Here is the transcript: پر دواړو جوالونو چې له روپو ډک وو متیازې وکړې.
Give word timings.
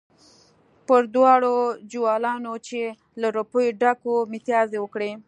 پر 0.87 1.01
دواړو 1.15 1.55
جوالونو 1.91 2.53
چې 2.67 2.81
له 3.21 3.27
روپو 3.37 3.59
ډک 3.81 3.99
وو 4.07 4.17
متیازې 4.31 4.77
وکړې. 4.81 5.11